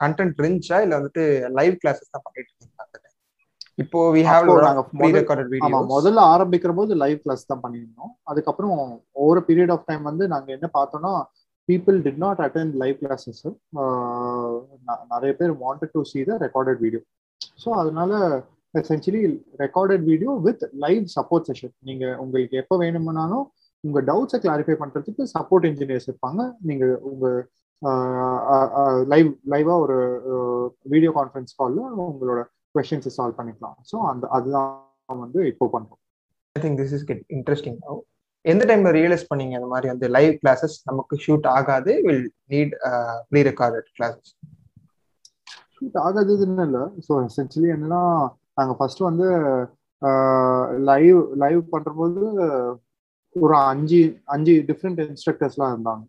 [0.03, 0.79] கண்டென்ட் இருந்துச்சா?
[0.85, 1.25] இல்ல வந்துட்டு
[1.59, 2.71] லைவ் கிளாஸஸ் தான் பண்ணிட்டு இருக்கீங்க
[3.79, 8.13] இப்போ வி ஹேவ் நாங்க ப்ரீ ரெக்கார்டட் வீடியோ முதல்ல ஆரம்பிக்கிற போது லைவ் கிளாஸ் தான் பண்ணியிருந்தோம்.
[8.31, 8.75] அதுக்கப்புறம்
[9.21, 11.13] ஒவ்வொரு பீரியட் ஆஃப் டைம் வந்து நாங்க என்ன பார்த்தோம்னா
[11.69, 13.43] people did not attend live classes
[15.13, 17.03] நிறைய பேர் wanted to see the recorded video
[17.63, 18.13] so அதனால
[18.81, 19.23] essentially
[19.63, 23.45] recorded video with live support session நீங்க உங்களுக்கு எப்போ வேணும்னாலும்
[23.85, 26.41] உங்க டவுட்ஸை கிளாரிஃபை பண்றதுக்கு சப்போர்ட் இன்ஜினியர்ஸ் இருப்பாங்க.
[26.69, 27.27] நீங்க உங்க
[29.13, 29.97] லைவ் லைவா ஒரு
[30.93, 32.41] வீடியோ கான்ஃபரன்ஸ் கால்ல உங்களோட
[32.77, 33.77] கொஸ்டின்ஸை சால்வ் பண்ணிக்கலாம்.
[33.91, 34.71] ஸோ அந்த அதுதான்
[35.25, 36.01] வந்து இப்போ பண்றோம்.
[36.57, 37.79] I think this is get interesting
[38.53, 42.73] எந்த டைம்ல ரியலைஸ் பண்ணீங்க அந்த மாதிரி வந்து லைவ் கிளாஸஸ் நமக்கு ஷூட் ஆகாது will need
[43.31, 44.33] pre recorded classes
[45.75, 46.85] suit ஆகாததுன்னு இல்லை.
[47.07, 48.03] ஸோ எசென்சியலி என்னன்னா
[48.59, 49.27] நாங்கள் ஃபர்ஸ்ட் வந்து
[50.91, 52.23] லைவ் லைவ் பண்ணுறபோது
[53.37, 54.01] ஒரு அஞ்சு
[54.35, 56.03] அஞ்சு டிஃப்ரெண்ட் இன்ஸ்ட்ரக்டர்ஸ்லாம் இருந்தாங்க.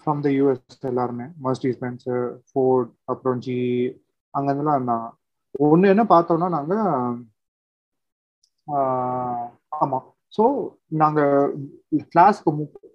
[0.00, 1.26] ஃப்ரம் த யூஎஸ் எல்லாருமே.
[1.44, 3.56] மர்ஸ்டி ஸ்பென்சர் ஃபோர்ட் அப்புறம் ஜி
[4.34, 5.06] அங்கேருந்துலாம் இருந்தாங்க.
[5.68, 6.84] ஒன்று என்ன பார்த்தோம்னா நாங்கள்
[9.82, 10.44] ஆமாம் ஸோ
[11.02, 11.20] நாங்க
[12.12, 12.50] கிளாஸ்க்கு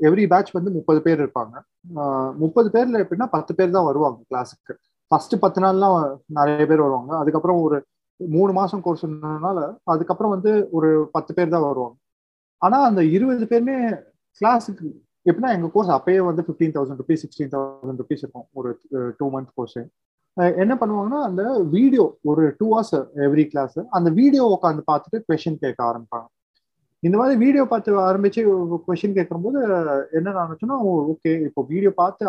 [0.07, 1.53] எவ்ரி பேட்ச் வந்து முப்பது பேர் இருப்பாங்க.
[2.43, 4.73] முப்பது பேர்ல எப்படின்னா பத்து பேர் தான் வருவாங்க கிளாஸுக்கு
[5.11, 5.95] ஃபர்ஸ்ட் பத்து நாள்லாம்
[6.39, 7.11] நிறைய பேர் வருவாங்க.
[7.21, 7.77] அதுக்கப்புறம் ஒரு
[8.19, 9.59] மூணு மாசம் கோர்ஸ்னால
[9.93, 11.95] அதுக்கப்புறம் வந்து ஒரு பத்து பேர் தான் வருவாங்க.
[12.61, 13.77] ஆனா அந்த இருபது பேருமே
[14.41, 14.87] கிளாஸுக்கு
[15.29, 18.47] எப்படின்னா எங்க கோர்ஸ் அப்பயே வந்து fifteen thousand rupees sixteen thousand rupees இருக்கும்.
[18.59, 18.69] ஒரு
[19.19, 19.81] டூ மந்த் கோர்ஸ்
[20.63, 21.43] என்ன பண்ணுவாங்கன்னா அந்த
[21.75, 22.95] வீடியோ ஒரு டூ ஹவர்ஸ்
[23.25, 26.27] எவ்ரி கிளாஸ் அந்த வீடியோ உட்காந்து பார்த்துட்டு கொஷின் கேட்க ஆரம்பிப்பாங்க.
[27.03, 28.41] இந்த மாதிரி வீடியோ பார்த்து ஆரம்பிச்சு
[28.87, 29.59] கொஷின் கேட்கும்போது
[30.17, 30.77] என்ன நினைச்சோன்னா
[31.13, 32.25] ஓகே இப்போ வீடியோ பார்த்து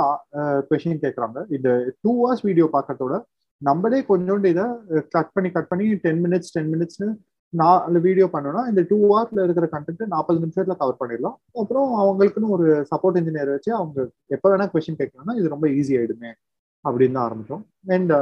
[0.70, 1.38] கொஷின் கேட்குறாங்க.
[1.56, 1.68] இந்த
[2.04, 3.16] டூ ஹவர்ஸ் வீடியோ பார்க்கறதோட
[3.62, 4.64] நம்மளே கொஞ்சோண்டு இதை
[5.16, 7.08] கட் பண்ணி கட் பண்ணி டென் மினிட்ஸ் டென் மினிட்ஸ்னு
[7.52, 11.36] நாலு வீடியோ பண்ணோம்னா இந்த டூ ஹவர்ஸ்ல இருக்கிற கண்டென்ட் நாற்பது நிமிஷத்துல கவர் பண்ணிடலாம்.
[11.62, 13.98] அப்புறம் அவங்களுக்குன்னு ஒரு சப்போர்ட் இன்ஜினியர் வச்சு அவங்க
[14.36, 16.32] எப்போ வேணா கொஸ்டின் கேட்கணும்னா இது ரொம்ப ஈஸி ஆயிடுமே
[16.84, 17.64] அப்படின்னு தான் ஆரம்பிச்சோம்
[17.96, 18.12] and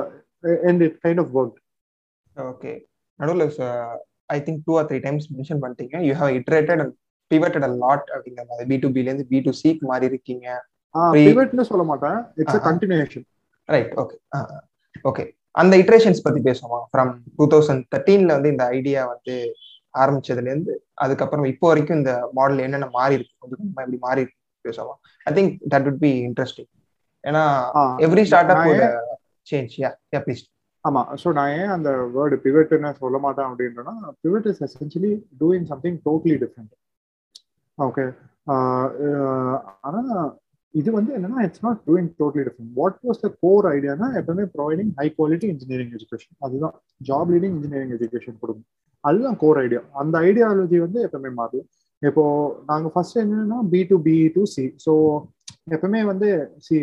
[0.69, 1.59] and it kind of work
[2.37, 2.73] okay
[3.21, 3.45] நடுவில்
[4.31, 6.95] I think two or three times mention பண்ணிட்டீங்க you have iterated and
[7.31, 10.47] pivoted a lot அப்படிங்கிற மாதிரி பி டு பிலேருந்து பி டு சிக்கு மாறி இருக்கீங்க.
[11.17, 12.19] பிவட்னு சொல்ல மாட்டேன்.
[12.41, 13.27] It's continuation
[13.69, 14.17] right okay
[15.05, 16.81] okay அந்த இட்ரேஷன்ஸ் பத்தி பேசுவோமா?
[16.91, 19.35] ஃப்ரம் டூ தௌசண்ட் தேர்ட்டீன்ல வந்து இந்த ஐடியா வந்து
[19.95, 20.73] ஆரம்பிச்சதுல இருந்து
[21.05, 23.35] அதுக்கப்புறம் இப்போ வரைக்கும் இந்த மாடல் என்னென்ன மாறி இருக்கு?
[23.41, 24.95] கொஞ்சம் கொஞ்சமா எப்படி மாறி இருக்கு பேசுவோமா?
[25.27, 26.71] I think that would be interesting
[27.25, 27.43] ஏன்னா
[28.07, 28.67] every startup
[29.47, 30.43] change yeah yeah please
[30.85, 31.01] ஆமா.
[31.23, 36.37] ஸோ நான் ஏன் அந்த வேர்டு பிவெட்னு சொல்ல மாட்டேன் அப்படின்றனா pivot is essentially doing something totally
[36.45, 36.75] different
[37.79, 38.05] okay
[39.87, 40.01] ஆனா
[40.75, 44.93] இது வந்து என்னன்னா it's not doing totally different what was the core ஐடியானா எப்பவுமே providing
[45.01, 46.75] high quality engineering education அதுதான்.
[47.09, 48.69] ஜாப் லீடிங் இன்ஜினியரிங் எஜுகேஷன் கொடுக்கும்.
[49.05, 51.63] அதுதான் கோர் ஐடியா அந்த ஐடியாலஜி வந்து எப்பவுமே மாறல
[52.03, 52.25] இப்போ
[52.71, 54.93] நாங்க ஃபர்ஸ்ட் என்னன்னா B to B to C so
[55.75, 56.29] எப்பவுமே வந்து
[56.67, 56.77] சி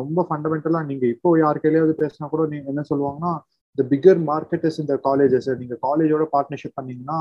[0.00, 3.32] ரொம்ப ஃபண்டமெண்டலா நீங்க இப்போ யார் கையிலாவது பேசினா கூட நீங்க என்ன சொல்லுவாங்கன்னா
[3.78, 7.20] த பிகர் மார்க்கெட் இஸ் இந்த காலேஜஸ் நீங்க காலேஜோட பார்ட்னர்ஷிப் பண்ணீங்கன்னா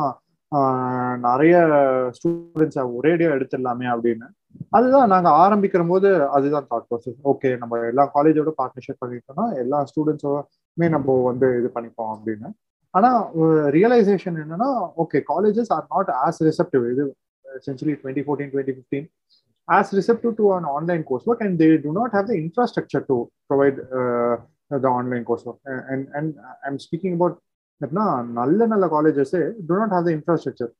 [1.28, 1.56] நிறைய
[2.18, 4.28] ஸ்டூடெண்ட்ஸை ஒரேடியா எடுத்துடலாமே அப்படின்னு.
[4.78, 10.88] அதுதான் நாங்க ஆரம்பிக்கிற போது அதுதான் தாட் ப்ராசஸ் ஓகே நம்ம எல்லா காலேஜோட பார்ட்னர்ஷிப் பண்ணிட்டோம்னா எல்லா ஸ்டூடெண்ட்ஸோமே
[10.96, 12.50] நம்ம வந்து இது பண்ணிப்போம் அப்படின்னு.
[12.98, 13.10] ஆனா
[13.78, 14.70] ரியலைசேஷன் என்னன்னா
[15.04, 17.06] okay colleges are not as receptive இது
[17.46, 19.02] uh, essentially 2014 2015
[19.68, 23.16] as receptive to an online coursework and they do not have the infrastructure to
[23.50, 24.36] provide uh,
[24.84, 25.60] the online coursework.
[25.92, 26.30] And and
[26.66, 27.36] i'm speaking about
[27.82, 28.06] எப்படின்னா
[28.38, 30.72] நல்ல நல்ல காலேஜஸே do not have the infrastructure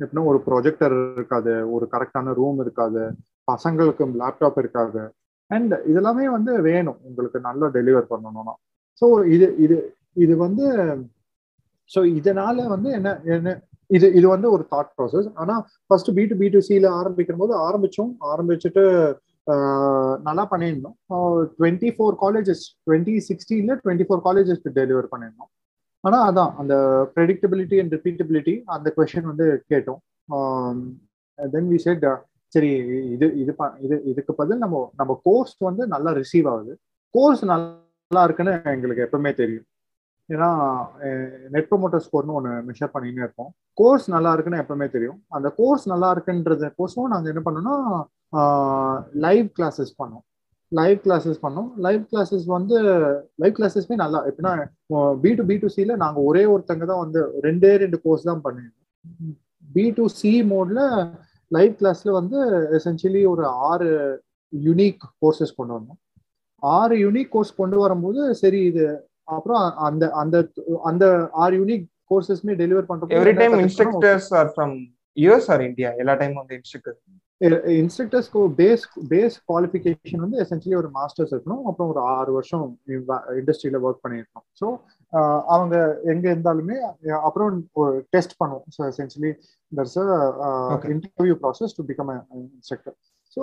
[0.00, 3.02] எப்படின்னா ஒரு projector இருக்காது ஒரு கரெக்டான room இருக்காது
[3.48, 5.02] பசங்களுக்கு லேப்டாப் இருக்காது.
[5.50, 8.54] அண்ட் இதெல்லாமே வந்து வேணும் உங்களுக்கு நல்லா டெலிவர் பண்ணணும்னா.
[9.02, 9.76] ஸோ இது இது
[10.24, 10.66] இது வந்து
[11.90, 13.54] ஸோ இதனால வந்து என்ன என்ன
[13.96, 15.54] இது இது வந்து ஒரு தாட் ப்ராசஸ் ஆனா
[15.86, 18.12] first B to B to சில ஆரம்பிக்கும் போது ஆரம்பிச்சோம்.
[18.32, 18.84] ஆரம்பிச்சுட்டு
[20.28, 20.94] நல்லா பண்ணியிருந்தோம்.
[21.58, 25.50] டுவெண்ட்டி ஃபோர் காலேஜஸ் டுவெண்ட்டி சிக்ஸ்டீன்ல டுவெண்ட்டி ஃபோர் காலேஜஸ்க்கு டெலிவர் பண்ணியிருந்தோம்.
[26.04, 26.74] ஆனா அதான் அந்த
[27.16, 30.00] ப்ரெடிக்டபிலிட்டி அண்ட் ரிப்பீட்டபிலிட்டி அந்த கொஷின் வந்து கேட்டோம்.
[31.38, 32.06] தென் வி செட்
[32.52, 32.70] சரி
[33.14, 33.52] இது இது
[33.84, 36.72] இது இதுக்கு பதில் நம்ம நம்ம கோர்ஸ் வந்து நல்லா ரிசீவ் ஆகுது.
[37.14, 39.66] கோர்ஸ் நல்லா இருக்குன்னு எங்களுக்கு எப்பவுமே தெரியும்.
[40.28, 40.48] ஏன்னா
[41.54, 43.50] நெட் ப்ரொமோட்டர் ஸ்கோர்னு ஒன்று மெஷர் பண்ணினே இருப்போம்.
[43.80, 45.18] கோர்ஸ் நல்லா இருக்குன்னு எப்பவுமே தெரியும்.
[45.36, 47.74] அந்த கோர்ஸ் நல்லா இருக்குன்றது கோர்ஸும் நாங்கள் என்ன பண்ணோம்னா
[49.24, 50.24] லைவ் கிளாஸஸ் பண்ணோம்.
[50.72, 51.68] லைவ் கிளாஸஸ் பண்ணோம்.
[51.86, 52.76] லைவ் கிளாஸஸ் வந்து
[53.42, 54.52] லைவ் கிளாஸஸ்மே நல்லா எப்படின்னா
[55.24, 59.34] பி டு பி டு சியில் நாங்கள் ஒரே ஒருத்தங்க தான் வந்து ரெண்டே ரெண்டு கோர்ஸ் தான் பண்ணியிருந்தோம்
[59.76, 60.80] பி டு சி மோட்ல
[61.50, 62.38] லைவ் கிளாஸில் வந்து
[62.78, 63.90] எசென்சியலி ஒரு ஆறு
[64.52, 66.00] யூனிக் கோர்சஸ் கொண்டு வந்தோம்.
[66.62, 68.84] ஆறு யூனிக் கோர்ஸ் கொண்டு வரும்போது சரி இது
[69.28, 70.36] அப்புறம் அந்த அந்த
[70.90, 71.04] அந்த
[71.44, 74.74] ஆறு யூனிக் கோர்சஸ்மே டெலிவர் பண்றோம் every time instructors are from
[75.16, 76.98] US or India எல்லா டைம் வந்து இன்ஸ்ட்ரக்டர்
[77.80, 81.62] இன்ஸ்ட்ரக்டர்ஸ்க்கு பேஸ் பேஸ் குவாலிஃபிகேஷன் வந்து எசென்சியலி ஒரு மாஸ்டர்ஸ் இருக்கணும்.
[81.68, 82.66] அப்புறம் ஒரு ஆறு வருஷம்
[83.40, 84.46] இண்டஸ்ட்ரியில ஒர்க் பண்ணியிருக்கணும்.
[84.60, 84.66] ஸோ
[85.54, 85.74] அவங்க
[86.12, 86.76] எங்க இருந்தாலுமே
[87.26, 87.48] அப்புறம்
[87.82, 88.66] ஒரு டெஸ்ட் பண்ணுவோம்.
[88.76, 88.80] So
[89.72, 89.98] that's
[90.94, 92.12] interview process to become
[92.56, 92.96] instructor
[93.36, 93.42] so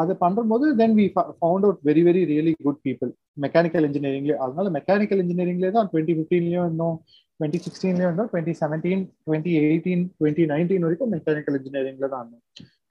[0.00, 3.10] அதை பண்ணும்போது then we found out very very really good people
[3.44, 6.96] mechanical இன்ஜினியரிங்லேயே அதனால மெக்கானிக்கல் இன்ஜினியரிங்லேயே தான் டுவெண்ட்டி ஃபிஃப்டீன்லேயும் இருந்தோம்
[7.34, 12.42] டுவெண்ட்டி சிக்ஸ்டீன்லேயும் இருந்தோம் twenty seventeen twenty eighteen twenty nineteen வரைக்கும் மெக்கானிக்கல் இன்ஜினியரிங்ல தான் இருந்தோம்.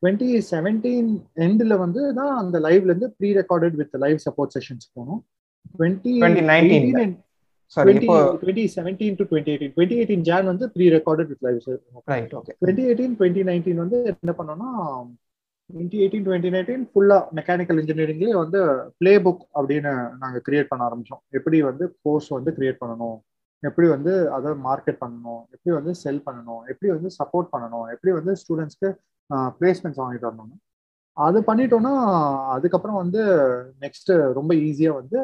[0.04, 1.10] டுவெண்ட்டி செவன்டீன்
[1.46, 5.22] எண்டில் வந்து தான் அந்த லைவ்ல இருந்து pre recorded with live support sessions போனோம்
[12.62, 14.70] டுவெண்ட்டி எயிட்டீன் டுவெண்ட்டி நைன்டீன் வந்து என்ன பண்ணோம்னா
[15.72, 18.60] டுவெண்ட்டி எயிட்டீன் டுவெண்ட்டி நைன்டீன் ஃபுல்லா மெக்கானிக்கல் இன்ஜினியரிங்லேயே வந்து
[19.00, 19.92] பிளே புக் அப்படின்னு
[20.24, 21.22] நாங்கள் கிரியேட் பண்ண ஆரம்பிச்சோம்.
[21.38, 23.18] எப்படி வந்து கோர்ஸ் வந்து கிரியேட் பண்ணணும்?
[23.64, 25.42] எப்படி வந்து அதை மார்க்கெட் பண்ணணும்?
[25.56, 26.62] எப்படி வந்து செல் பண்ணணும்?
[26.72, 27.88] எப்படி வந்து சப்போர்ட் பண்ணணும்?
[27.96, 28.90] எப்படி வந்து ஸ்டூடெண்ட்ஸ்க்கு
[29.60, 30.60] பிளேஸ்மெண்ட்ஸ் வாங்கிட்டு வரணும்
[31.18, 31.94] அது பண்ணிட்டோம்னா
[32.56, 33.22] அதுக்கப்புறம் வந்து
[33.84, 35.20] நெக்ஸ்ட் ரொம்ப ஈஸியாக வந்து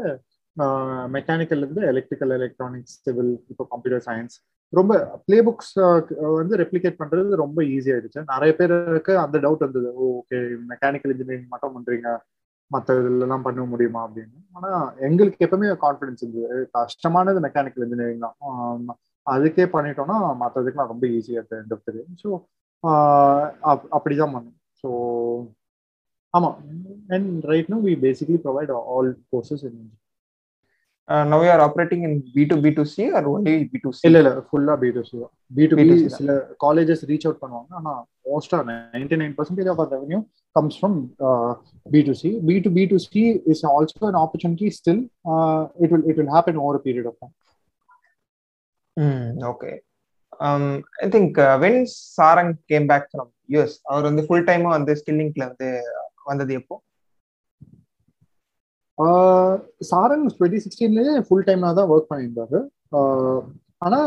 [1.15, 4.38] மெக்கானிக்கல் இருந்து எலக்ட்ரிக்கல் எலக்ட்ரானிக்ஸ் சிவில் இப்போ கம்ப்யூட்டர் சயின்ஸ்
[4.74, 4.93] ரொம்ப
[5.26, 5.74] பிளே புக்ஸ்
[6.38, 8.22] வந்து ரெப்ளிகேட் பண்றது ரொம்ப ஈஸி ஆயிடுச்சு.
[8.32, 9.89] நிறைய பேருக்கு அந்த டவுட் வந்தது.
[10.08, 10.39] ஓகே
[10.72, 12.10] மெக்கானிக்கல் இன்ஜினியரிங் மட்டும் பண்றீங்க.
[12.72, 14.39] மற்ற இதெல்லாம் பண்ண முடியுமா அப்படின்னு.
[14.58, 14.72] ஆனா
[15.08, 16.58] எங்களுக்கு எப்பவுமே கான்ஃபிடன்ஸ் இருந்தது.
[16.78, 18.98] கஷ்டமானது மெக்கானிக்கல் இன்ஜினியரிங் தான்.
[19.28, 21.86] அதுக்கே பண்ணிட்டோம்னா மற்றதுக்குலாம் ரொம்ப ஈஸியாக இருக்கு எண்ட் ஆஃப்
[22.24, 22.30] ஸோ
[23.98, 24.58] அப்படிதான் பண்ணும்.
[24.82, 24.89] ஸோ
[26.34, 26.50] ஆமா.
[27.15, 29.80] And right no we basically provide all courses in
[31.32, 34.04] now you are operating in B to B to C or only B to C
[34.08, 35.32] இல்ல இல்ல ஃபுல்லா பி டு சி தான்.
[35.52, 36.32] B to B சில
[36.63, 37.70] colleges reach out பண்ணுவாங்க.
[37.80, 37.93] ஆனா
[38.28, 40.20] மோஸ்டா ninety nine percentage of revenue
[40.56, 40.98] comes from
[41.86, 45.02] B to C B to B to C is also an opportunity still
[45.84, 47.34] it will it will happen over period of time
[49.52, 49.72] okay
[51.04, 51.80] I think when
[52.17, 55.70] Sarang came back from US அவர் வந்து full டைமா வந்து ஸ்கில்லிங்க்ல வந்து
[56.26, 56.76] வந்தது எப்போ?
[59.92, 62.60] Sarang twenty சிக்ஸ்டீன்லேயே full டைம்ல தான் work பண்ணியிருந்தாரு.
[63.86, 64.00] ஆனா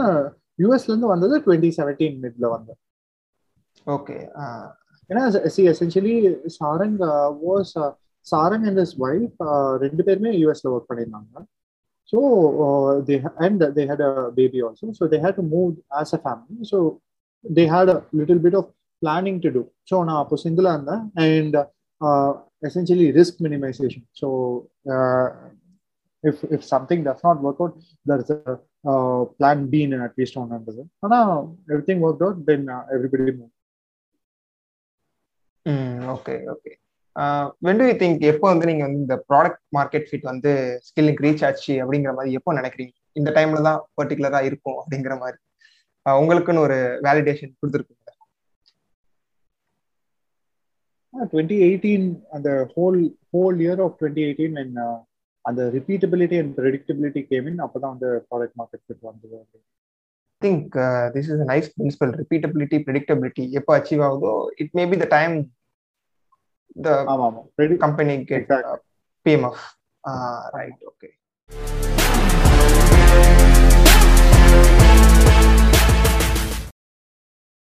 [0.62, 2.80] யூஎஸ்ல இருந்து வந்தது டுவெண்ட்டி செவன்டீன் மிட்ல வந்தேன்
[3.96, 4.16] ஓகே
[5.10, 5.22] ஏன்னா
[5.54, 6.14] see essentially
[6.58, 6.98] Sarang
[7.46, 7.72] was
[8.26, 9.38] Sarang and his wife
[9.84, 11.38] ரெண்டு பேருமே யூஎஸ்ல ஒர்க் பண்ணியிருந்தாங்க.
[12.12, 12.18] So
[13.08, 16.68] they and they had a baby also so they had to move as a family
[16.72, 16.78] so
[17.44, 18.70] they had a little bit of
[19.02, 21.04] planning to do so நான் அப்போ சிங்கிளாக இருந்தேன்.
[21.26, 21.56] And
[22.62, 24.02] essentially risk minimization.
[24.12, 24.28] So
[24.96, 25.26] uh,
[26.24, 27.74] if if something does not work out,
[28.06, 30.88] there's a uh, plan B in at least one under it.
[31.16, 33.56] Now everything worked out, then uh, everybody moved.
[35.66, 36.70] Mm, okay, okay
[37.66, 40.52] when do you think எப்போ வந்து நீங்க வந்து இந்த product market fit வந்து
[40.86, 45.38] skilling reach ஆச்சு அப்படிங்கிற மாதிரி எப்போ நினைக்கிறீங்க இந்த டைம்ல தான் பர்டிகுலரா இருக்கும் அப்படிங்கிற மாதிரி
[46.06, 48.09] உங்களுக்குன்னு ஒரு வேலிடேஷன் கொடுத்துருக்குங்க
[51.13, 52.99] டுவெண்ட்டி எயிட்டீன் அந்த whole
[53.33, 54.79] whole year of twenty eighteen and
[55.45, 59.39] அந்த repeatability and predictability came in அப்பதான் வந்து ப்ராடக்ட் மார்க்கெட் ஃபிட் வந்தது
[60.41, 60.75] think
[61.13, 65.35] this is nice principle repeatability predictability எப்போ அச்சீவ் ஆகுதோ it may be the time
[66.79, 67.43] the ஆமா ஆமா
[67.85, 68.51] company get
[69.25, 69.63] PMF
[70.55, 71.09] right okay